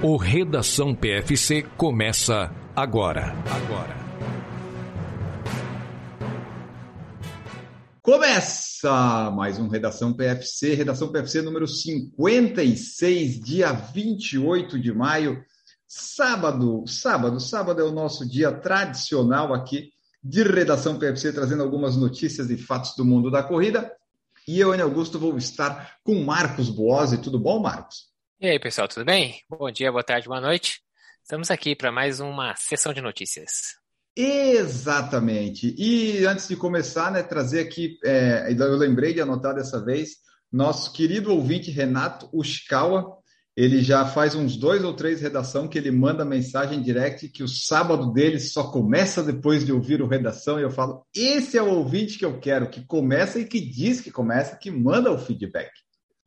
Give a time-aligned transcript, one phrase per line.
[0.00, 3.34] O Redação PFC começa agora.
[3.50, 3.96] Agora.
[8.00, 15.42] Começa mais um Redação PFC, Redação PFC número 56, dia 28 de maio,
[15.88, 16.84] sábado.
[16.86, 19.90] Sábado, sábado é o nosso dia tradicional aqui
[20.22, 23.92] de Redação PFC, trazendo algumas notícias e fatos do mundo da corrida.
[24.46, 27.18] E eu, Ana Augusto, vou estar com Marcos Boazzi.
[27.18, 28.16] Tudo bom, Marcos?
[28.40, 29.40] E aí, pessoal, tudo bem?
[29.50, 30.80] Bom dia, boa tarde, boa noite.
[31.24, 33.50] Estamos aqui para mais uma sessão de notícias.
[34.16, 35.74] Exatamente.
[35.76, 40.18] E antes de começar, né, trazer aqui, é, eu lembrei de anotar dessa vez,
[40.52, 43.18] nosso querido ouvinte Renato Ushikawa,
[43.56, 47.48] ele já faz uns dois ou três redação que ele manda mensagem direct que o
[47.48, 51.74] sábado dele só começa depois de ouvir o redação e eu falo, esse é o
[51.74, 55.72] ouvinte que eu quero, que começa e que diz que começa, que manda o feedback.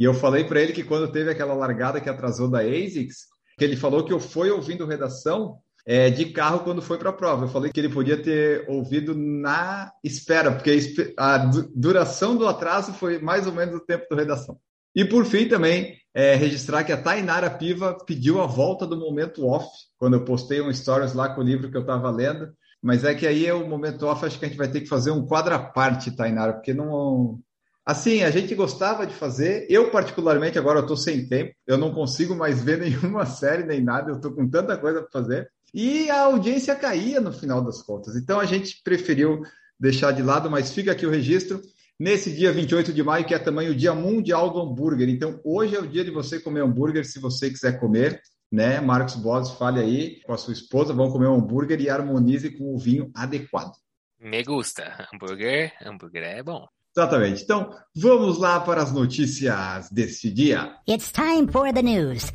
[0.02, 3.64] E eu falei para ele que quando teve aquela largada que atrasou da ASICS, que
[3.64, 7.46] ele falou que eu fui ouvindo redação é, de carro quando foi para a prova.
[7.46, 10.76] Eu falei que ele podia ter ouvido na espera, porque
[11.16, 11.38] a
[11.76, 14.58] duração do atraso foi mais ou menos o tempo da redação.
[14.96, 19.46] E por fim também é, registrar que a Tainara Piva pediu a volta do momento
[19.46, 22.52] off, quando eu postei um stories lá com o livro que eu estava lendo.
[22.82, 24.90] Mas é que aí é o momento off, acho que a gente vai ter que
[24.90, 27.40] fazer um quadra parte, Tainara, porque não,
[27.86, 29.66] Assim, a gente gostava de fazer.
[29.70, 31.54] Eu, particularmente, agora eu estou sem tempo.
[31.66, 34.12] Eu não consigo mais ver nenhuma série nem nada.
[34.12, 35.50] Eu estou com tanta coisa para fazer.
[35.74, 38.16] E a audiência caía no final das contas.
[38.16, 39.42] Então a gente preferiu
[39.80, 41.62] deixar de lado, mas fica aqui o registro.
[42.00, 45.08] Nesse dia 28 de maio, que é também o Dia Mundial do Hambúrguer.
[45.08, 48.20] Então, hoje é o dia de você comer hambúrguer, se você quiser comer,
[48.52, 48.82] né?
[48.82, 52.74] Marcos Bodes, fale aí com a sua esposa, vão comer um hambúrguer e harmonize com
[52.74, 53.74] o vinho adequado.
[54.20, 55.08] Me gusta.
[55.14, 56.68] Hambúrguer, hambúrguer é bom.
[56.96, 57.44] Exatamente.
[57.44, 60.76] Então, vamos lá para as notícias deste dia.
[60.88, 62.34] It's time for the news.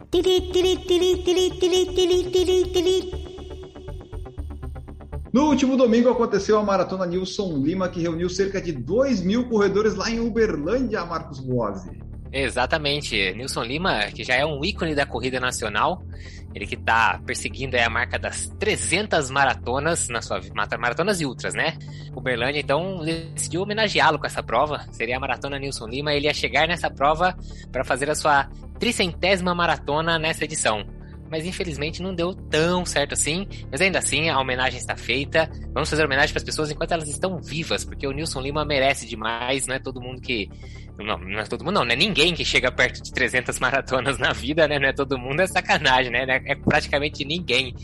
[5.32, 9.94] No último domingo aconteceu a Maratona Nilson Lima, que reuniu cerca de 2 mil corredores
[9.94, 12.05] lá em Uberlândia, Marcos Boazzi.
[12.32, 13.32] Exatamente.
[13.34, 16.02] Nilson Lima, que já é um ícone da corrida nacional,
[16.54, 21.76] ele que está perseguindo a marca das 300 maratonas na sua maratonas e ultras, né?
[22.14, 24.86] Uberlândia então decidiu homenageá-lo com essa prova.
[24.92, 26.14] Seria a maratona Nilson Lima.
[26.14, 27.36] Ele ia chegar nessa prova
[27.70, 28.48] para fazer a sua
[28.78, 30.95] tricentésima maratona nessa edição
[31.30, 33.46] mas infelizmente não deu tão certo assim.
[33.70, 35.50] Mas ainda assim, a homenagem está feita.
[35.72, 39.06] Vamos fazer homenagem para as pessoas enquanto elas estão vivas, porque o Nilson Lima merece
[39.06, 39.66] demais.
[39.66, 40.48] Não é todo mundo que.
[40.98, 44.16] Não, não é todo mundo, não, não é ninguém que chega perto de 300 maratonas
[44.18, 44.78] na vida, né?
[44.78, 46.24] Não é todo mundo, é sacanagem, né?
[46.46, 47.74] É praticamente ninguém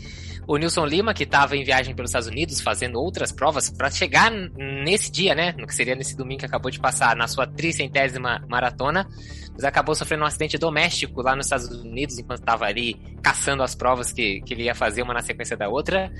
[0.47, 4.31] o Nilson Lima, que estava em viagem pelos Estados Unidos fazendo outras provas para chegar
[4.31, 5.53] nesse dia, né?
[5.57, 9.07] No que seria nesse domingo que acabou de passar, na sua tricentésima maratona,
[9.53, 13.75] mas acabou sofrendo um acidente doméstico lá nos Estados Unidos enquanto estava ali caçando as
[13.75, 16.11] provas que, que ele ia fazer uma na sequência da outra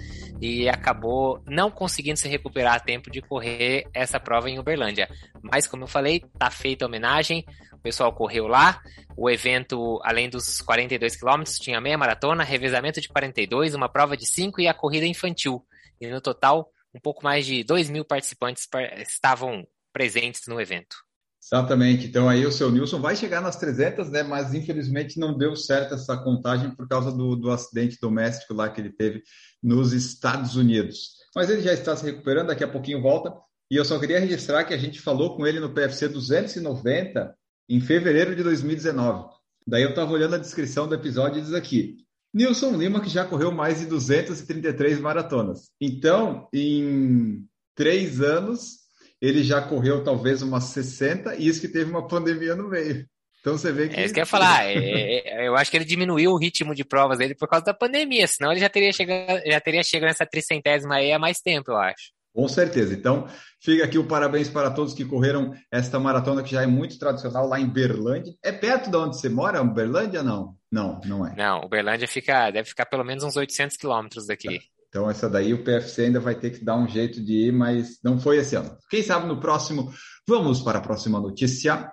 [0.41, 5.09] e acabou não conseguindo se recuperar a tempo de correr essa prova em Uberlândia.
[5.41, 7.45] Mas, como eu falei, tá feita a homenagem
[7.83, 8.81] pessoal correu lá.
[9.16, 14.25] O evento, além dos 42 quilômetros, tinha meia maratona, revezamento de 42, uma prova de
[14.25, 15.63] 5 e a corrida infantil.
[16.00, 18.67] E no total, um pouco mais de 2 mil participantes
[19.05, 21.03] estavam presentes no evento.
[21.52, 22.08] Exatamente.
[22.08, 24.24] Então aí o seu Nilson vai chegar nas 300, né?
[24.24, 28.80] Mas infelizmente não deu certo essa contagem por causa do, do acidente doméstico lá que
[28.80, 29.22] ele teve
[29.62, 31.09] nos Estados Unidos.
[31.36, 33.34] Mas ele já está se recuperando, daqui a pouquinho volta.
[33.70, 37.36] E eu só queria registrar que a gente falou com ele no PFC 290
[37.70, 39.30] em fevereiro de 2019.
[39.66, 41.98] Daí eu estava olhando a descrição do episódio e diz aqui:
[42.34, 45.72] Nilson Lima, que já correu mais de 233 maratonas.
[45.80, 48.82] Então, em três anos,
[49.23, 53.07] ele já correu talvez umas 60, e isso que teve uma pandemia no meio.
[53.39, 53.97] Então você vê que.
[53.97, 54.66] É isso que eu ia falar.
[54.66, 57.73] É, é, eu acho que ele diminuiu o ritmo de provas dele por causa da
[57.73, 61.72] pandemia, senão ele já teria chegado, já teria chegado nessa tricentésima aí há mais tempo,
[61.72, 62.12] eu acho.
[62.33, 62.94] Com certeza.
[62.94, 63.28] Então,
[63.62, 67.48] fica aqui o parabéns para todos que correram esta maratona que já é muito tradicional
[67.48, 68.33] lá em Berlândia.
[68.44, 70.21] É perto de onde você mora, Berlândia?
[70.21, 71.33] Não, não, não é.
[71.36, 74.59] Não, Berlândia fica, deve ficar pelo menos uns 800 quilômetros daqui.
[74.94, 77.98] Então, essa daí o PFC ainda vai ter que dar um jeito de ir, mas
[78.04, 78.78] não foi esse ano.
[78.92, 79.92] Quem sabe no próximo.
[80.28, 81.92] Vamos para a próxima notícia.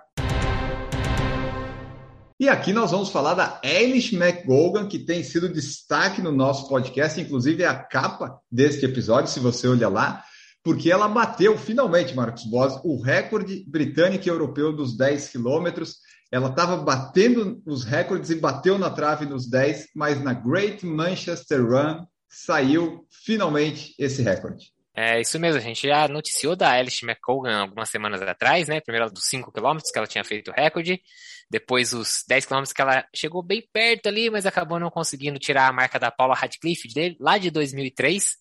[2.39, 7.19] E aqui nós vamos falar da Eilish McGogan, que tem sido destaque no nosso podcast,
[7.19, 10.23] inclusive é a capa deste episódio, se você olhar lá
[10.63, 15.95] porque ela bateu finalmente, Marcos Boas, o recorde britânico e europeu dos 10 quilômetros.
[16.31, 21.65] Ela estava batendo os recordes e bateu na trave nos 10, mas na Great Manchester
[21.65, 24.71] Run saiu finalmente esse recorde.
[24.93, 28.81] É isso mesmo, a gente já noticiou da Alice McColgan algumas semanas atrás, né?
[28.81, 31.01] Primeiro dos 5 km que ela tinha feito o recorde,
[31.49, 35.67] depois os 10 km que ela chegou bem perto ali, mas acabou não conseguindo tirar
[35.67, 36.89] a marca da Paula Radcliffe
[37.19, 38.37] lá de 2003.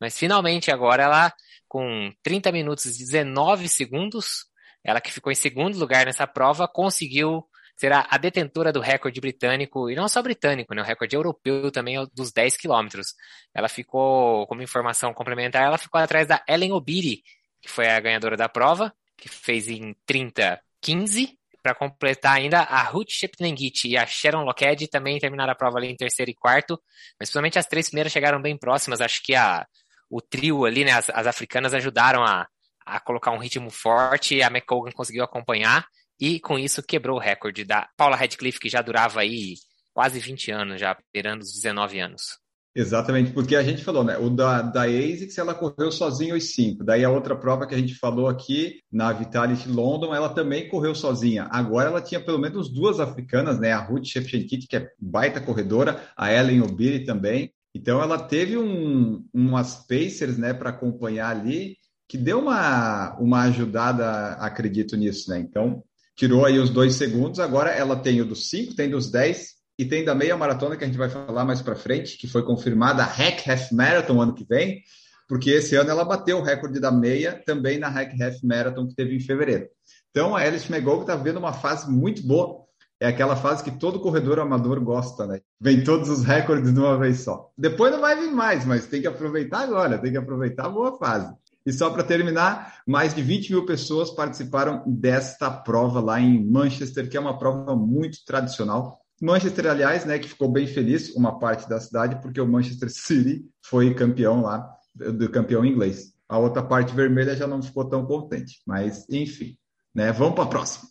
[0.00, 1.32] Mas finalmente agora ela,
[1.68, 4.46] com 30 minutos e 19 segundos,
[4.84, 7.44] ela que ficou em segundo lugar nessa prova, conseguiu
[7.82, 11.96] será a detentora do recorde britânico, e não só britânico, né, o recorde europeu também
[11.96, 13.08] é dos 10 quilômetros.
[13.52, 17.24] Ela ficou, como informação complementar, ela ficou atrás da Ellen Obiri,
[17.60, 23.10] que foi a ganhadora da prova, que fez em 30-15, para completar ainda a Ruth
[23.10, 26.80] Shepnengit e a Sharon Lockhead também terminaram a prova ali em terceiro e quarto,
[27.18, 29.66] mas principalmente as três primeiras chegaram bem próximas, acho que a,
[30.08, 32.46] o trio ali, né, as, as africanas ajudaram a,
[32.86, 35.84] a colocar um ritmo forte, e a McColgan conseguiu acompanhar,
[36.22, 39.56] e com isso quebrou o recorde da Paula Radcliffe, que já durava aí
[39.92, 42.38] quase 20 anos, já beirando os 19 anos.
[42.76, 44.16] Exatamente, porque a gente falou, né?
[44.16, 46.84] O da, da ASICS, ela correu sozinha os cinco.
[46.84, 50.94] Daí a outra prova que a gente falou aqui, na Vitality London, ela também correu
[50.94, 51.48] sozinha.
[51.50, 53.72] Agora ela tinha pelo menos duas africanas, né?
[53.72, 57.52] A Ruth Shevchenkit, que é baita corredora, a Ellen Obiri também.
[57.74, 61.76] Então ela teve um, umas pacers, né, para acompanhar ali,
[62.08, 65.40] que deu uma, uma ajudada, acredito nisso, né?
[65.40, 65.82] Então
[66.16, 69.84] tirou aí os dois segundos, agora ela tem o dos 5, tem dos 10 e
[69.84, 73.02] tem da meia maratona que a gente vai falar mais para frente, que foi confirmada
[73.02, 74.82] a Hack Half Marathon ano que vem,
[75.28, 78.94] porque esse ano ela bateu o recorde da meia também na Hack Half Marathon que
[78.94, 79.66] teve em fevereiro.
[80.10, 82.62] Então a Alice McGowan está vendo uma fase muito boa.
[83.00, 85.40] É aquela fase que todo corredor amador gosta, né?
[85.60, 87.50] Vem todos os recordes de uma vez só.
[87.58, 90.96] Depois não vai vir mais, mas tem que aproveitar agora, tem que aproveitar a boa
[90.98, 91.34] fase.
[91.64, 97.08] E só para terminar, mais de 20 mil pessoas participaram desta prova lá em Manchester,
[97.08, 99.00] que é uma prova muito tradicional.
[99.20, 103.44] Manchester, aliás, né, que ficou bem feliz, uma parte da cidade, porque o Manchester City
[103.64, 106.12] foi campeão lá, do campeão inglês.
[106.28, 109.56] A outra parte vermelha já não ficou tão contente, mas enfim,
[109.94, 110.10] né?
[110.12, 110.88] Vamos para a próxima.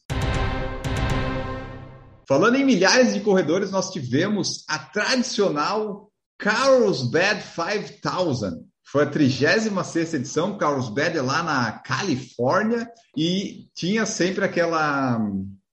[2.27, 10.57] Falando em milhares de corredores, nós tivemos a tradicional Carlsbad 5000, foi a 36 edição,
[10.57, 15.17] Carlsbad é lá na Califórnia, e tinha sempre aquela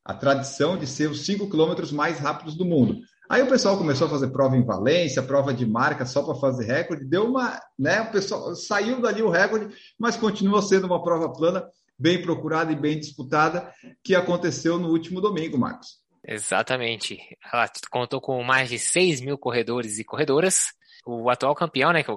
[0.05, 3.01] a tradição de ser os 5 quilômetros mais rápidos do mundo.
[3.29, 6.65] Aí o pessoal começou a fazer prova em Valência, prova de marca só para fazer
[6.65, 11.31] recorde, deu uma, né, o pessoal saiu dali o recorde, mas continua sendo uma prova
[11.31, 11.69] plana,
[11.99, 13.71] bem procurada e bem disputada,
[14.03, 15.99] que aconteceu no último domingo, Marcos.
[16.27, 17.19] Exatamente.
[17.53, 20.73] Ela contou com mais de 6 mil corredores e corredoras,
[21.11, 22.03] o atual campeão, né?
[22.03, 22.13] Que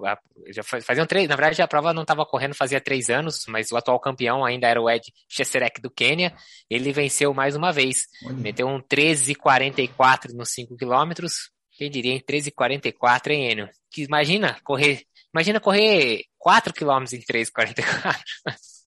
[0.53, 3.77] já faziam três, na verdade a prova não estava correndo fazia três anos, mas o
[3.77, 6.33] atual campeão ainda era o Ed Cheserek do Quênia.
[6.69, 8.35] Ele venceu mais uma vez, Olha.
[8.35, 11.49] meteu um 13:44 nos 5 quilômetros.
[11.77, 13.69] Quem diria em 13:44, hein, Enio?
[13.89, 15.03] Que imagina correr,
[15.33, 18.21] imagina correr 4 quilômetros em 13:44.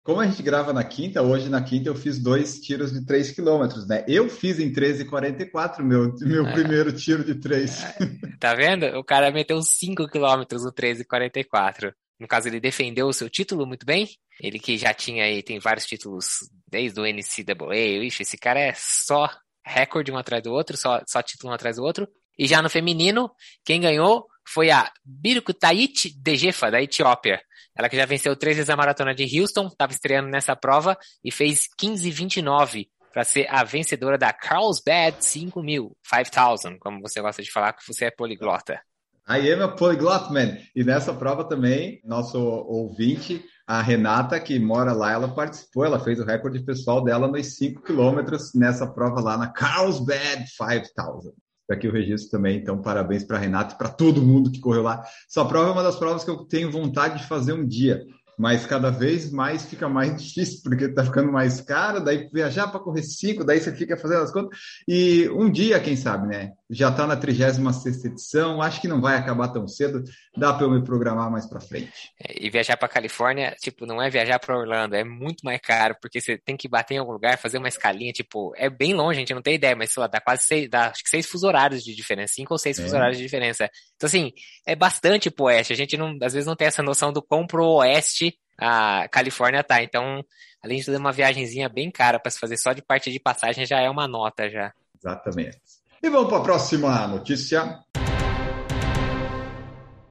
[0.07, 3.29] Como a gente grava na quinta, hoje na quinta eu fiz dois tiros de 3
[3.31, 4.05] quilômetros, né?
[4.07, 6.53] Eu fiz em 13,44 meu, meu é.
[6.53, 7.83] primeiro tiro de 3.
[7.83, 8.37] É.
[8.39, 8.85] Tá vendo?
[8.97, 11.91] O cara meteu 5 quilômetros no 13,44.
[12.17, 14.07] No caso, ele defendeu o seu título muito bem.
[14.41, 18.05] Ele que já tinha aí, tem vários títulos desde o NCAA.
[18.05, 19.29] Ixi, esse cara é só
[19.65, 22.07] recorde um atrás do outro, só, só título um atrás do outro.
[22.39, 23.29] E já no feminino,
[23.65, 27.41] quem ganhou foi a Birkutayit Dejefa, da Etiópia.
[27.77, 31.31] Ela que já venceu três vezes a maratona de Houston, estava estreando nessa prova e
[31.31, 37.73] fez 15,29 para ser a vencedora da Carlsbad 5000, 5000, como você gosta de falar,
[37.73, 38.81] que você é poliglota.
[39.29, 40.57] I am a polyglot man.
[40.75, 46.19] E nessa prova também, nosso ouvinte, a Renata, que mora lá, ela participou, ela fez
[46.19, 51.33] o recorde pessoal dela nos 5 quilômetros nessa prova lá na Carlsbad 5000
[51.73, 52.57] aqui o registro também.
[52.57, 55.03] Então, parabéns para Renato e para todo mundo que correu lá.
[55.29, 58.05] Essa prova é uma das provas que eu tenho vontade de fazer um dia
[58.37, 62.79] mas cada vez mais fica mais difícil, porque está ficando mais caro, daí viajar para
[62.79, 64.57] correr cinco, daí você fica fazendo as contas,
[64.87, 66.51] e um dia, quem sabe, né?
[66.69, 70.03] Já está na 36 edição, acho que não vai acabar tão cedo,
[70.35, 72.11] dá para eu me programar mais para frente.
[72.21, 75.95] É, e viajar para Califórnia, tipo, não é viajar para Orlando, é muito mais caro,
[76.01, 79.17] porque você tem que bater em algum lugar, fazer uma escalinha, tipo, é bem longe,
[79.17, 81.25] a gente não tem ideia, mas sei lá, dá quase seis, dá acho que seis
[81.25, 82.83] fuso horários de diferença, cinco ou seis é.
[82.83, 83.69] fuso horários de diferença.
[83.95, 84.33] Então, assim,
[84.65, 87.47] é bastante pro oeste, a gente não, às vezes não tem essa noção do quão
[87.47, 89.81] pro oeste a Califórnia tá.
[89.83, 90.23] Então,
[90.63, 93.65] além de fazer uma viagemzinha bem cara para se fazer só de parte de passagem,
[93.65, 94.73] já é uma nota já.
[94.97, 95.57] Exatamente.
[96.01, 97.79] E vamos para a próxima notícia.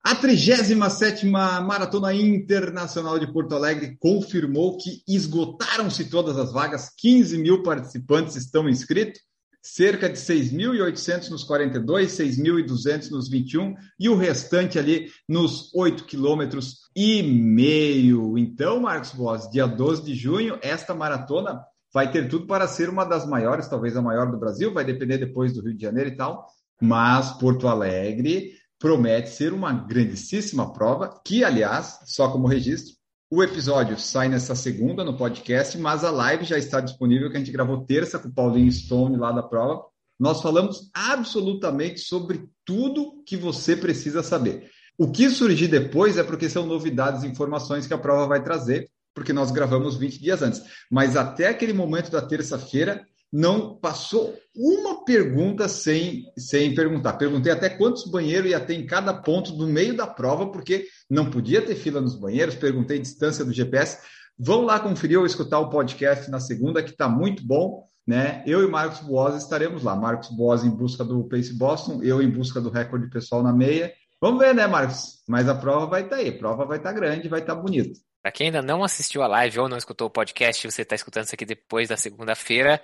[0.02, 7.62] A 37ª Maratona Internacional de Porto Alegre confirmou que esgotaram-se todas as vagas, 15 mil
[7.62, 9.20] participantes estão inscritos.
[9.62, 16.82] cerca de 6.800 nos 42, 6.200 nos 21 e o restante ali nos 8 quilômetros
[16.94, 18.38] e meio.
[18.38, 21.64] Então, Marcos Boas, dia 12 de junho, esta maratona
[21.96, 25.16] vai ter tudo para ser uma das maiores, talvez a maior do Brasil, vai depender
[25.16, 26.46] depois do Rio de Janeiro e tal,
[26.78, 32.94] mas Porto Alegre promete ser uma grandíssima prova, que, aliás, só como registro,
[33.30, 37.40] o episódio sai nessa segunda no podcast, mas a live já está disponível, que a
[37.40, 39.82] gente gravou terça com o Paulinho Stone lá da prova.
[40.20, 44.70] Nós falamos absolutamente sobre tudo que você precisa saber.
[44.98, 48.86] O que surgir depois é porque são novidades e informações que a prova vai trazer,
[49.16, 50.62] porque nós gravamos 20 dias antes.
[50.90, 57.14] Mas até aquele momento da terça-feira, não passou uma pergunta sem, sem perguntar.
[57.14, 61.30] Perguntei até quantos banheiros ia ter em cada ponto do meio da prova, porque não
[61.30, 62.54] podia ter fila nos banheiros.
[62.54, 63.98] Perguntei distância do GPS.
[64.38, 67.86] Vão lá conferir ou escutar o podcast na segunda, que está muito bom.
[68.06, 68.44] Né?
[68.46, 69.96] Eu e Marcos Boas estaremos lá.
[69.96, 73.92] Marcos Boas em busca do Pace Boston, eu em busca do recorde pessoal na meia.
[74.20, 75.22] Vamos ver, né, Marcos?
[75.26, 76.28] Mas a prova vai estar tá aí.
[76.28, 77.98] A prova vai estar tá grande, vai estar tá bonita.
[78.26, 81.26] Para quem ainda não assistiu a live ou não escutou o podcast, você está escutando
[81.26, 82.82] isso aqui depois da segunda-feira.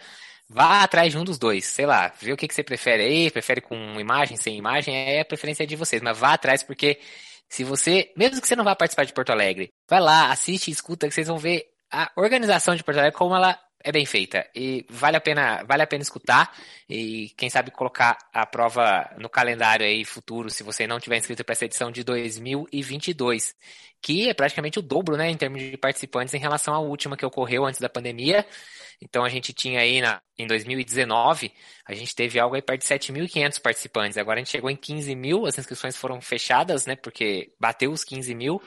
[0.49, 3.28] Vá atrás de um dos dois, sei lá, vê o que, que você prefere aí,
[3.28, 7.00] prefere com imagem, sem imagem, é a preferência de vocês, mas vá atrás porque
[7.49, 11.08] se você, mesmo que você não vá participar de Porto Alegre, vai lá, assiste escuta
[11.08, 14.87] que vocês vão ver a organização de Porto Alegre como ela é bem feita e
[14.89, 16.57] vale a pena, vale a pena escutar
[16.89, 21.45] e quem sabe colocar a prova no calendário aí futuro, se você não tiver inscrito
[21.45, 23.55] para essa edição de 2022,
[24.01, 27.25] que é praticamente o dobro, né, em termos de participantes em relação à última que
[27.25, 28.45] ocorreu antes da pandemia.
[29.01, 31.53] Então a gente tinha aí na, em 2019,
[31.87, 34.19] a gente teve algo aí perto de 7.500 participantes.
[34.19, 38.05] Agora a gente chegou em 15 mil, as inscrições foram fechadas, né, porque bateu os
[38.05, 38.62] 15 mil.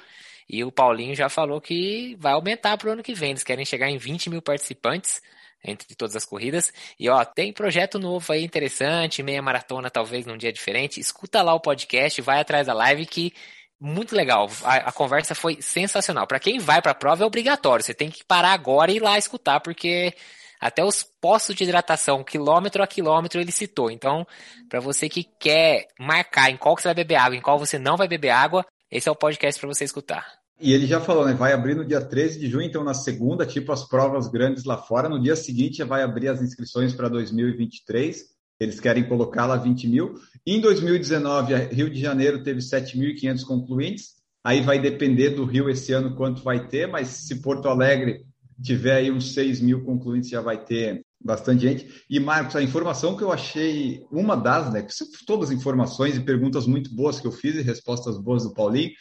[0.48, 3.32] E o Paulinho já falou que vai aumentar para o ano que vem.
[3.32, 5.22] Eles querem chegar em 20 mil participantes
[5.64, 6.72] entre todas as corridas.
[7.00, 11.00] E ó, tem projeto novo aí interessante, meia maratona talvez num dia diferente.
[11.00, 13.34] Escuta lá o podcast, vai atrás da live que
[13.80, 14.50] muito legal.
[14.64, 16.28] A, a conversa foi sensacional.
[16.28, 17.84] Para quem vai para a prova é obrigatório.
[17.84, 20.14] Você tem que parar agora e ir lá escutar porque
[20.60, 23.92] até os postos de hidratação, quilômetro a quilômetro, ele citou.
[23.92, 24.26] Então,
[24.70, 27.78] para você que quer marcar em qual que você vai beber água, em qual você
[27.78, 30.26] não vai beber água, esse é o podcast para você escutar.
[30.60, 31.34] E ele já falou, né?
[31.34, 34.78] Vai abrir no dia 13 de junho, então na segunda, tipo as provas grandes lá
[34.78, 35.10] fora.
[35.10, 38.24] No dia seguinte vai abrir as inscrições para 2023.
[38.58, 40.16] Eles querem colocar lá 20 mil.
[40.48, 44.16] Em 2019, Rio de Janeiro teve 7.500 concluintes.
[44.42, 48.24] Aí vai depender do Rio esse ano quanto vai ter, mas se Porto Alegre
[48.64, 52.06] tiver aí uns 6 mil concluintes, já vai ter bastante gente.
[52.08, 54.86] E, Marcos, a informação que eu achei, uma das, né,
[55.26, 58.92] todas as informações e perguntas muito boas que eu fiz e respostas boas do Paulinho,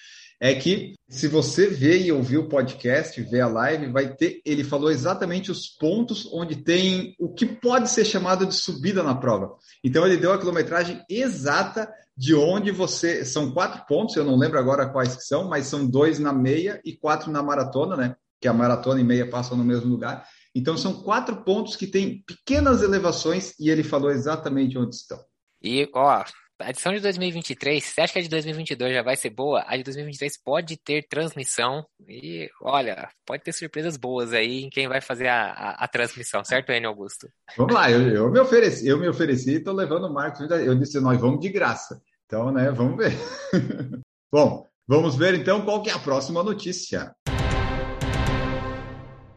[0.40, 4.40] é que se você ver e ouvir o podcast, ver a live, vai ter.
[4.44, 9.14] Ele falou exatamente os pontos onde tem o que pode ser chamado de subida na
[9.14, 9.54] prova.
[9.82, 13.24] Então ele deu a quilometragem exata de onde você.
[13.24, 16.80] São quatro pontos, eu não lembro agora quais que são, mas são dois na meia
[16.84, 18.16] e quatro na maratona, né?
[18.40, 20.26] Que a maratona e meia passam no mesmo lugar.
[20.54, 25.18] Então são quatro pontos que têm pequenas elevações e ele falou exatamente onde estão.
[25.62, 26.24] E, ó,
[26.60, 29.64] a edição de 2023, você acha que a de 2022 já vai ser boa?
[29.66, 34.86] A de 2023 pode ter transmissão e, olha, pode ter surpresas boas aí em quem
[34.86, 37.28] vai fazer a, a, a transmissão, certo, Enio Augusto?
[37.56, 40.78] Vamos lá, eu, eu me ofereci, eu me ofereci e estou levando o Marcos, eu
[40.78, 42.00] disse, nós vamos de graça.
[42.26, 43.12] Então, né, vamos ver.
[44.32, 47.12] Bom, vamos ver então qual que é a próxima notícia.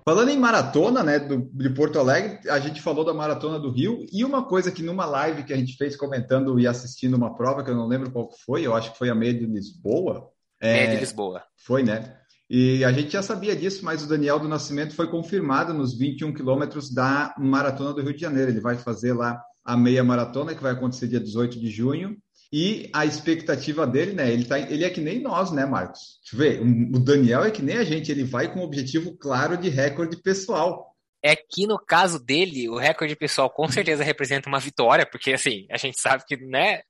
[0.07, 4.05] Falando em maratona, né, do, de Porto Alegre, a gente falou da maratona do Rio
[4.09, 7.61] e uma coisa que numa live que a gente fez comentando e assistindo uma prova
[7.61, 10.29] que eu não lembro qual foi, eu acho que foi a meia de Lisboa.
[10.61, 11.43] É, meia de Lisboa.
[11.57, 12.15] Foi, né?
[12.49, 16.33] E a gente já sabia disso, mas o Daniel do Nascimento foi confirmado nos 21
[16.33, 18.51] quilômetros da maratona do Rio de Janeiro.
[18.51, 22.15] Ele vai fazer lá a meia maratona que vai acontecer dia 18 de junho
[22.51, 24.31] e a expectativa dele, né?
[24.31, 26.19] Ele, tá, ele é que nem nós, né, Marcos?
[26.21, 29.17] Deixa eu ver, o Daniel é que nem a gente, ele vai com um objetivo
[29.17, 30.95] claro de recorde pessoal.
[31.21, 35.65] É que no caso dele, o recorde pessoal com certeza representa uma vitória, porque assim,
[35.69, 36.81] a gente sabe que, né?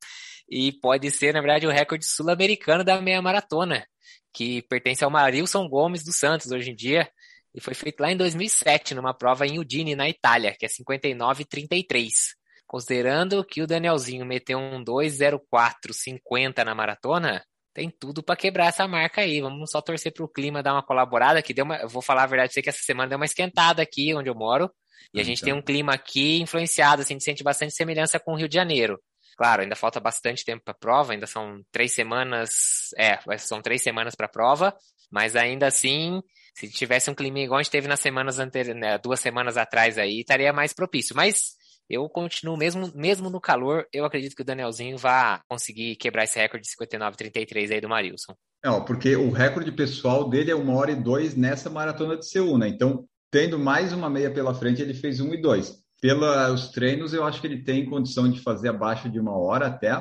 [0.50, 3.86] E pode ser, na verdade, o recorde sul-americano da meia maratona,
[4.34, 7.10] que pertence ao Marilson Gomes dos Santos hoje em dia,
[7.54, 12.38] e foi feito lá em 2007, numa prova em Udine, na Itália, que é 59,33.
[12.68, 17.42] Considerando que o Danielzinho meteu um 2,04,50 na maratona,
[17.74, 19.40] tem tudo para quebrar essa marca aí.
[19.40, 22.24] Vamos só torcer para o clima dar uma colaborada, que deu uma, eu vou falar
[22.24, 24.70] a verdade, sei que essa semana deu uma esquentada aqui onde eu moro,
[25.14, 28.34] e a gente tem um clima aqui influenciado, assim, a gente sente bastante semelhança com
[28.34, 29.00] o Rio de Janeiro.
[29.38, 32.50] Claro, ainda falta bastante tempo para a prova, ainda são três semanas,
[32.98, 34.76] é, são três semanas para a prova,
[35.12, 36.22] mas ainda assim,
[36.56, 40.00] se tivesse um clima igual a gente teve nas semanas anteriores, né, duas semanas atrás
[40.00, 41.16] aí, estaria mais propício.
[41.16, 41.57] Mas
[41.90, 46.38] eu continuo, mesmo, mesmo no calor, eu acredito que o Danielzinho vai conseguir quebrar esse
[46.38, 48.36] recorde de 59,33 aí do Marilson.
[48.64, 52.58] Não, porque o recorde pessoal dele é uma hora e dois nessa maratona de Seul,
[52.58, 52.68] né?
[52.68, 55.78] Então, tendo mais uma meia pela frente, ele fez um e dois.
[56.02, 59.92] Pelos treinos, eu acho que ele tem condição de fazer abaixo de uma hora até,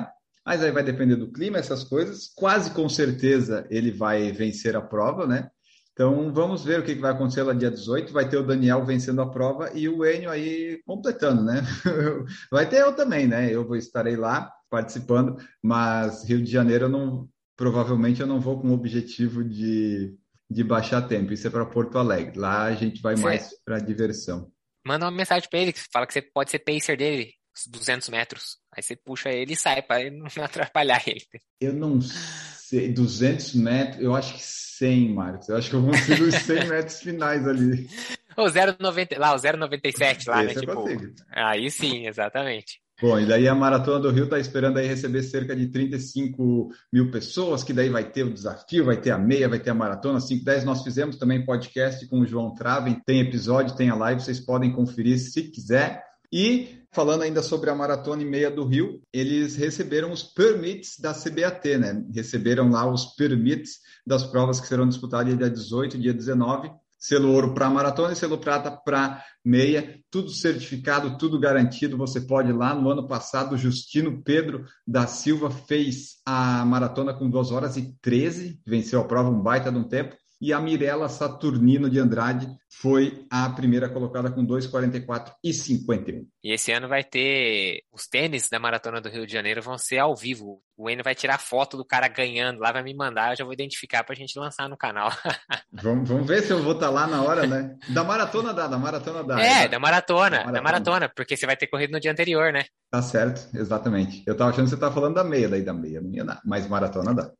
[0.45, 2.31] mas aí vai depender do clima, essas coisas.
[2.35, 5.49] Quase com certeza ele vai vencer a prova, né?
[5.97, 8.13] Então vamos ver o que vai acontecer lá dia 18.
[8.13, 11.63] Vai ter o Daniel vencendo a prova e o Enio aí completando, né?
[12.51, 13.51] vai ter eu também, né?
[13.51, 18.61] Eu vou estarei lá participando, mas Rio de Janeiro eu não, provavelmente eu não vou
[18.61, 20.15] com o objetivo de,
[20.47, 21.33] de baixar tempo.
[21.33, 22.37] Isso é para Porto Alegre.
[22.37, 24.51] Lá a gente vai mais para diversão.
[24.85, 27.33] Manda uma mensagem para ele, fala que você pode ser pacer dele,
[27.71, 28.59] 200 metros.
[28.77, 31.25] Aí você puxa ele e sai para não atrapalhar ele.
[31.59, 35.49] Eu não sei, 200 metros, eu acho que 100, Marcos.
[35.49, 37.89] Eu acho que eu consigo os 100 metros finais ali.
[38.37, 40.53] O 0,90, lá, o 0,97 lá, né?
[40.53, 40.85] Tipo,
[41.31, 42.79] aí sim, exatamente.
[43.01, 47.11] Bom, e daí a Maratona do Rio está esperando aí receber cerca de 35 mil
[47.11, 50.19] pessoas, que daí vai ter o desafio, vai ter a meia, vai ter a maratona,
[50.19, 50.65] 5, 10.
[50.65, 54.71] Nós fizemos também podcast com o João Traven, tem episódio, tem a live, vocês podem
[54.71, 56.06] conferir se quiser.
[56.31, 61.13] E falando ainda sobre a maratona e meia do Rio, eles receberam os permits da
[61.13, 62.03] CBAT, né?
[62.13, 66.69] Receberam lá os permits das provas que serão disputadas dia 18 e dia 19
[66.99, 71.97] selo ouro para maratona e selo prata para meia, tudo certificado, tudo garantido.
[71.97, 72.73] Você pode ir lá.
[72.73, 78.59] No ano passado, Justino Pedro da Silva fez a maratona com 2 horas e 13,
[78.65, 83.25] venceu a prova um baita de um tempo e a Mirella Saturnino de Andrade foi
[83.29, 86.27] a primeira colocada com 2,44 e 51.
[86.43, 89.97] E esse ano vai ter os tênis da Maratona do Rio de Janeiro vão ser
[89.97, 90.61] ao vivo.
[90.77, 93.53] O Enio vai tirar foto do cara ganhando lá, vai me mandar, eu já vou
[93.53, 95.09] identificar pra gente lançar no canal.
[95.73, 97.75] vamos, vamos ver se eu vou estar tá lá na hora, né?
[97.89, 99.41] Da maratona dá, da maratona dá.
[99.41, 102.11] É, é da, maratona, da maratona, da maratona, porque você vai ter corrido no dia
[102.11, 102.65] anterior, né?
[102.91, 104.23] Tá certo, exatamente.
[104.27, 106.41] Eu tava achando que você tava falando da meia, daí da meia não ia dar,
[106.45, 107.31] mas maratona dá.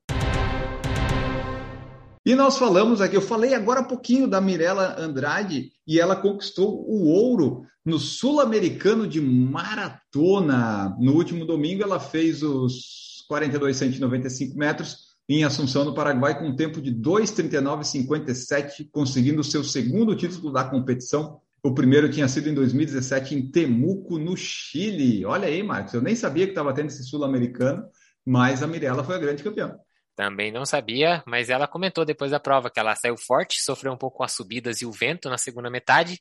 [2.28, 6.86] E nós falamos aqui, eu falei agora há pouquinho da Mirella Andrade e ela conquistou
[6.86, 10.94] o ouro no Sul-Americano de Maratona.
[11.00, 14.98] No último domingo ela fez os 42, 195 metros
[15.30, 20.66] em Assunção, no Paraguai, com um tempo de 2,39,57, conseguindo o seu segundo título da
[20.66, 21.40] competição.
[21.64, 25.24] O primeiro tinha sido em 2017 em Temuco, no Chile.
[25.24, 27.86] Olha aí, Marcos, eu nem sabia que estava tendo esse sul-americano,
[28.26, 29.80] mas a Mirella foi a grande campeã.
[30.18, 33.98] Também não sabia, mas ela comentou depois da prova que ela saiu forte, sofreu um
[33.98, 36.20] pouco com as subidas e o vento na segunda metade.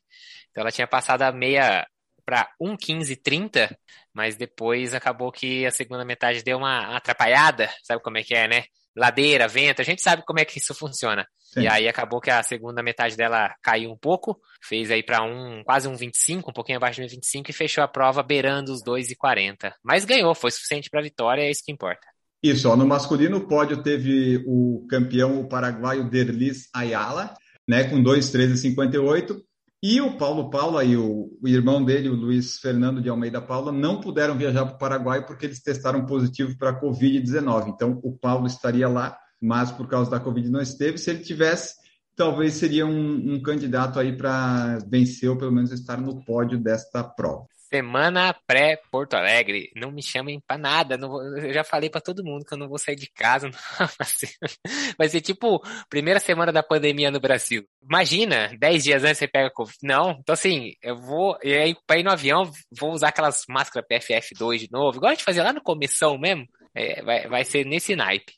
[0.51, 1.83] Então ela tinha passado a meia
[2.23, 3.75] para 1,15,30,
[4.13, 8.47] mas depois acabou que a segunda metade deu uma atrapalhada, sabe como é que é,
[8.47, 8.65] né?
[8.95, 11.25] Ladeira, vento, a gente sabe como é que isso funciona.
[11.39, 11.61] Sim.
[11.61, 15.63] E aí acabou que a segunda metade dela caiu um pouco, fez aí para um
[15.63, 19.73] quase um 25, um pouquinho abaixo de 25 e fechou a prova beirando os 2,40.
[19.83, 22.05] Mas ganhou, foi suficiente para a vitória, é isso que importa.
[22.41, 27.33] Isso, ó, no masculino o pódio teve o campeão, o paraguaio Derlis Ayala,
[27.67, 29.41] né, com 2,13,58,
[29.81, 33.71] e o Paulo Paula e o, o, irmão dele, o Luiz Fernando de Almeida Paula,
[33.71, 37.69] não puderam viajar para o Paraguai porque eles testaram positivo para a Covid-19.
[37.69, 40.97] Então, o Paulo estaria lá, mas por causa da Covid não esteve.
[40.97, 41.75] Se ele tivesse,
[42.15, 47.03] talvez seria um, um candidato aí para vencer ou pelo menos estar no pódio desta
[47.03, 47.45] prova.
[47.69, 49.71] Semana pré-Porto Alegre.
[49.75, 50.97] Não me chamem pra nada.
[50.97, 53.49] Vou, eu já falei para todo mundo que eu não vou sair de casa.
[54.97, 57.67] Vai ser tipo primeira semana da pandemia no Brasil.
[57.83, 59.77] Imagina, 10 dias antes você pega Covid.
[59.83, 61.37] Não, então assim, eu vou.
[61.43, 62.49] E aí, pra ir no avião,
[62.79, 64.97] vou usar aquelas máscaras PFF2 de novo.
[64.97, 66.45] Igual a gente fazia lá no começo mesmo.
[66.73, 68.36] É, vai, vai ser nesse naipe.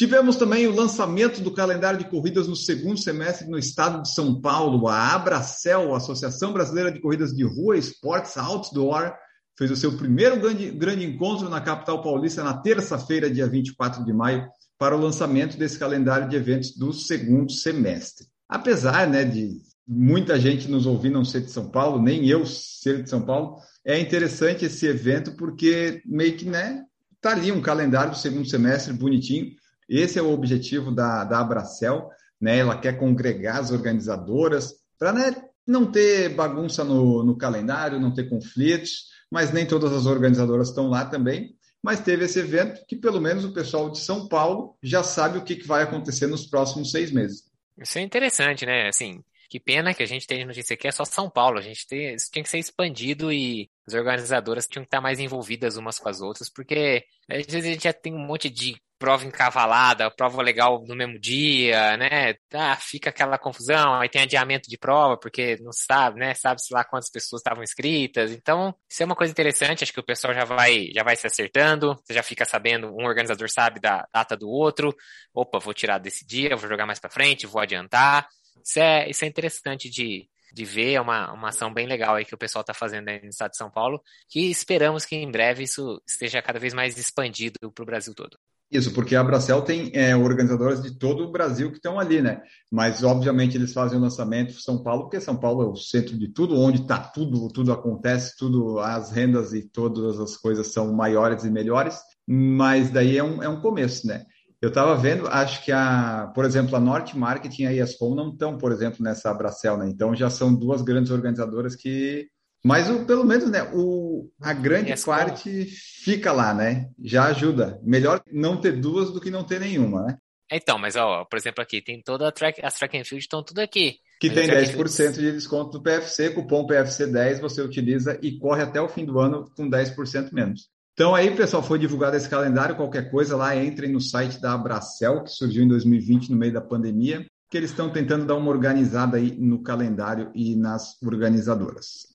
[0.00, 4.40] Tivemos também o lançamento do calendário de corridas no segundo semestre no estado de São
[4.40, 4.88] Paulo.
[4.88, 9.12] A Abracel, a Associação Brasileira de Corridas de Rua Esportes Outdoor,
[9.58, 14.10] fez o seu primeiro grande, grande encontro na capital paulista na terça-feira, dia 24 de
[14.10, 18.26] maio, para o lançamento desse calendário de eventos do segundo semestre.
[18.48, 23.02] Apesar né, de muita gente nos ouvir não ser de São Paulo, nem eu ser
[23.02, 26.84] de São Paulo, é interessante esse evento porque meio que né,
[27.20, 29.59] tá ali um calendário do segundo semestre bonitinho
[29.98, 32.08] esse é o objetivo da, da Abracel,
[32.40, 32.58] né?
[32.58, 35.34] Ela quer congregar as organizadoras para né,
[35.66, 40.88] não ter bagunça no, no calendário, não ter conflitos, mas nem todas as organizadoras estão
[40.88, 41.54] lá também.
[41.82, 45.44] Mas teve esse evento que pelo menos o pessoal de São Paulo já sabe o
[45.44, 47.50] que, que vai acontecer nos próximos seis meses.
[47.78, 48.88] Isso é interessante, né?
[48.88, 51.58] Assim, que pena que a gente tem notícia aqui é só São Paulo.
[51.58, 55.18] A gente tem, isso tinha que ser expandido e as organizadoras tinham que estar mais
[55.18, 58.76] envolvidas umas com as outras, porque às vezes a gente já tem um monte de
[59.00, 62.34] prova encavalada, prova legal no mesmo dia, né?
[62.52, 66.34] Ah, fica aquela confusão, aí tem adiamento de prova, porque não sabe, né?
[66.34, 68.30] Sabe-se lá quantas pessoas estavam inscritas.
[68.30, 71.26] Então, isso é uma coisa interessante, acho que o pessoal já vai, já vai se
[71.26, 74.94] acertando, você já fica sabendo, um organizador sabe da data do outro.
[75.32, 78.28] Opa, vou tirar desse dia, vou jogar mais para frente, vou adiantar.
[78.62, 82.26] Isso é, isso é interessante de, de ver, é uma, uma ação bem legal aí
[82.26, 85.30] que o pessoal está fazendo aí no estado de São Paulo, que esperamos que em
[85.30, 88.36] breve isso esteja cada vez mais expandido para o Brasil todo.
[88.70, 92.40] Isso, porque a Bracel tem é, organizadoras de todo o Brasil que estão ali, né?
[92.70, 96.16] Mas, obviamente, eles fazem o lançamento em São Paulo, porque São Paulo é o centro
[96.16, 100.92] de tudo, onde está tudo, tudo acontece, tudo, as rendas e todas as coisas são
[100.92, 104.24] maiores e melhores, mas daí é um, é um começo, né?
[104.62, 108.28] Eu estava vendo, acho que a, por exemplo, a Norte Marketing e a ESCOM não
[108.28, 109.88] estão, por exemplo, nessa Bracel, né?
[109.88, 112.28] Então já são duas grandes organizadoras que
[112.64, 116.88] mas o, pelo menos, né, o, a grande parte fica lá, né?
[117.02, 117.80] Já ajuda.
[117.82, 120.18] Melhor não ter duas do que não ter nenhuma, né?
[120.52, 123.42] Então, mas ó, por exemplo, aqui tem toda a track, as track and field estão
[123.42, 123.98] tudo aqui.
[124.20, 128.62] Que mas tem 10% de desconto do PFC, cupom PFC 10 você utiliza e corre
[128.62, 130.68] até o fim do ano com 10% menos.
[130.92, 135.22] Então aí, pessoal, foi divulgado esse calendário, qualquer coisa lá, entrem no site da Abracel,
[135.22, 139.16] que surgiu em 2020 no meio da pandemia, que eles estão tentando dar uma organizada
[139.16, 142.12] aí no calendário e nas organizadoras.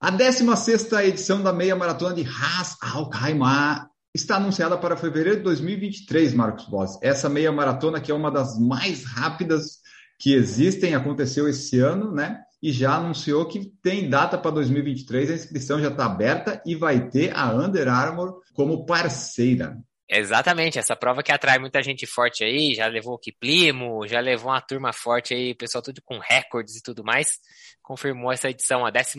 [0.00, 6.32] A 16 edição da meia maratona de Haas Khaimah está anunciada para fevereiro de 2023,
[6.32, 6.98] Marcos Boss.
[7.02, 9.80] Essa meia maratona que é uma das mais rápidas
[10.18, 12.40] que existem, aconteceu esse ano, né?
[12.62, 17.10] E já anunciou que tem data para 2023, a inscrição já está aberta e vai
[17.10, 19.76] ter a Under Armour como parceira.
[20.08, 24.50] Exatamente, essa prova que atrai muita gente forte aí, já levou o Kiplimo, já levou
[24.50, 27.38] uma turma forte aí, pessoal tudo com recordes e tudo mais,
[27.82, 29.14] confirmou essa edição, a 16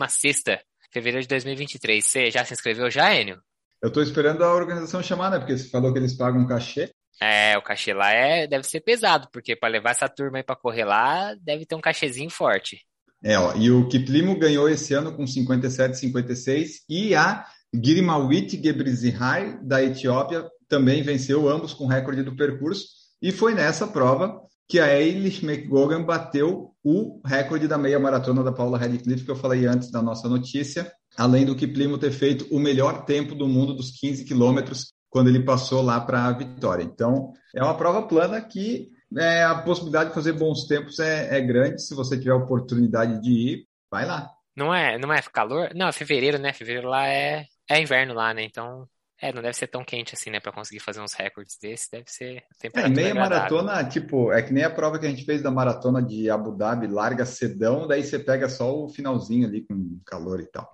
[0.92, 2.04] fevereiro de 2023.
[2.04, 3.40] Você já se inscreveu já, Enio?
[3.82, 5.38] Eu estou esperando a organização chamar, né?
[5.38, 6.90] Porque você falou que eles pagam cachê.
[7.20, 10.56] É, o cachê lá é, deve ser pesado, porque para levar essa turma aí para
[10.56, 12.80] correr lá, deve ter um cachezinho forte.
[13.24, 19.82] É, ó, e o Kiplimo ganhou esse ano com 57,56 e a Girimawit Gebrizihai, da
[19.82, 22.86] Etiópia, também venceu, ambos com recorde do percurso.
[23.20, 24.40] E foi nessa prova
[24.72, 29.36] que a Eilish McGogan bateu o recorde da meia maratona da Paula Radcliffe, que eu
[29.36, 33.46] falei antes da nossa notícia, além do que Plimo ter feito o melhor tempo do
[33.46, 36.82] mundo dos 15 quilômetros quando ele passou lá para a vitória.
[36.82, 41.40] Então, é uma prova plana que é, a possibilidade de fazer bons tempos é, é
[41.42, 41.82] grande.
[41.82, 44.30] Se você tiver oportunidade de ir, vai lá.
[44.56, 45.68] Não é, não é calor?
[45.74, 46.50] Não, é fevereiro, né?
[46.54, 48.42] Fevereiro lá é, é inverno lá, né?
[48.42, 48.88] Então
[49.22, 50.40] é, não deve ser tão quente assim, né?
[50.40, 53.00] Pra conseguir fazer uns recordes desses, deve ser temperatura.
[53.00, 56.02] É, meia maratona, tipo, é que nem a prova que a gente fez da maratona
[56.02, 60.46] de Abu Dhabi, larga cedão, daí você pega só o finalzinho ali com calor e
[60.46, 60.68] tal.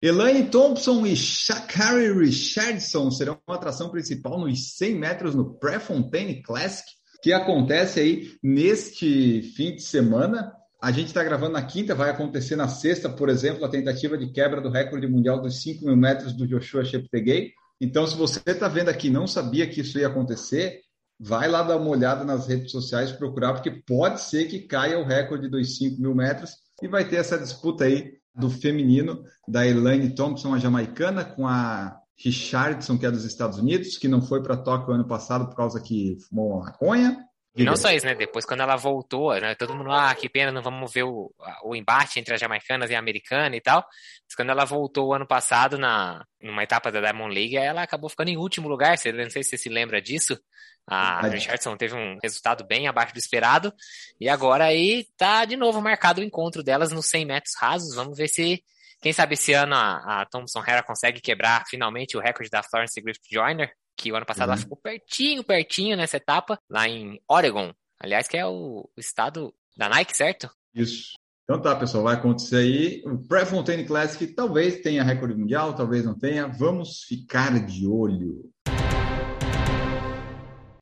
[0.00, 6.88] Elaine Thompson e Shakari Richardson serão uma atração principal nos 100 metros no Prefontaine Classic,
[7.22, 10.54] que acontece aí neste fim de semana.
[10.80, 14.30] A gente está gravando na quinta, vai acontecer na sexta, por exemplo, a tentativa de
[14.30, 17.52] quebra do recorde mundial dos 5 mil metros do Joshua Cheptegei.
[17.80, 20.80] Então, se você está vendo aqui não sabia que isso ia acontecer,
[21.18, 25.04] vai lá dar uma olhada nas redes sociais, procurar, porque pode ser que caia o
[25.04, 30.14] recorde dos 5 mil metros e vai ter essa disputa aí do feminino, da Elaine
[30.14, 34.56] Thompson, a jamaicana, com a Richardson, que é dos Estados Unidos, que não foi para
[34.56, 37.27] Tóquio ano passado por causa que fumou maconha,
[37.58, 38.14] e não só isso, né?
[38.14, 39.54] Depois, quando ela voltou, né?
[39.54, 42.94] Todo mundo, ah, que pena, não vamos ver o, o embate entre as jamaicanas e
[42.94, 43.84] a americana e tal.
[44.24, 48.28] Mas quando ela voltou ano passado, na, numa etapa da Diamond League, ela acabou ficando
[48.28, 48.96] em último lugar.
[48.96, 50.38] Você, não sei se você se lembra disso.
[50.86, 53.74] A Richardson teve um resultado bem abaixo do esperado.
[54.20, 57.94] E agora aí tá de novo marcado o encontro delas nos 100 metros rasos.
[57.94, 58.62] Vamos ver se,
[59.02, 63.00] quem sabe esse ano a, a Thompson Hera consegue quebrar finalmente o recorde da Florence
[63.00, 64.54] Griffith Joyner que o ano passado uhum.
[64.54, 67.72] ela ficou pertinho, pertinho nessa etapa, lá em Oregon.
[68.00, 70.48] Aliás, que é o, estado da Nike, certo?
[70.72, 71.14] Isso.
[71.42, 73.02] Então tá, pessoal, vai acontecer aí.
[73.04, 76.46] O Prefontaine Classic talvez tenha recorde mundial, talvez não tenha.
[76.46, 78.48] Vamos ficar de olho.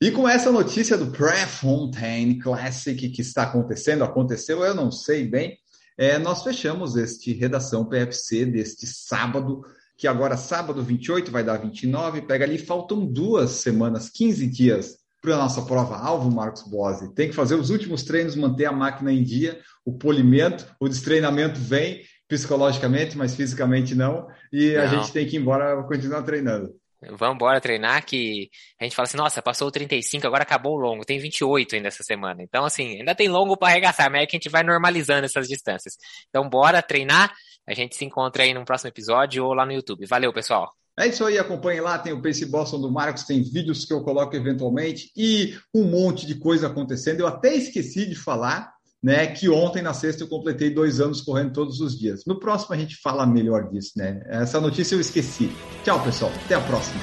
[0.02, 5.57] E com essa notícia do Prefontaine Classic que está acontecendo, aconteceu, eu não sei bem,
[5.96, 9.62] é, nós fechamos este Redação PFC deste sábado
[9.96, 15.35] que agora sábado 28 vai dar 29, pega ali, faltam duas semanas, 15 dias para
[15.35, 17.14] a nossa prova-alvo, Marcos Bose.
[17.14, 21.59] Tem que fazer os últimos treinos, manter a máquina em dia, o polimento, o destreinamento
[21.59, 24.82] vem psicologicamente, mas fisicamente não, e não.
[24.82, 26.74] a gente tem que ir embora continuar treinando.
[27.12, 30.81] Vamos embora treinar, que a gente fala assim, nossa, passou o 35, agora acabou o
[30.81, 32.42] longo, tem 28 ainda essa semana.
[32.42, 35.49] Então, assim, ainda tem longo para arregaçar, mas é que a gente vai normalizando essas
[35.49, 35.95] distâncias.
[36.29, 37.33] Então, bora treinar,
[37.66, 40.07] a gente se encontra aí no próximo episódio ou lá no YouTube.
[40.07, 40.73] Valeu, pessoal!
[40.99, 44.03] É isso aí, acompanhe lá, tem o Pace Boston do Marcos, tem vídeos que eu
[44.03, 47.21] coloco eventualmente e um monte de coisa acontecendo.
[47.21, 51.52] Eu até esqueci de falar, né, que ontem na sexta eu completei dois anos correndo
[51.52, 52.24] todos os dias.
[52.26, 54.22] No próximo a gente fala melhor disso, né?
[54.26, 55.50] Essa notícia eu esqueci.
[55.85, 56.32] Tchau, pessoal.
[56.44, 57.00] Até a próxima.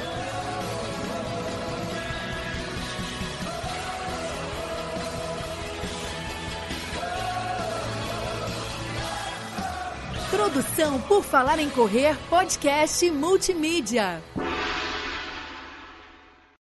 [10.30, 14.22] Produção por Falar em Correr, podcast multimídia.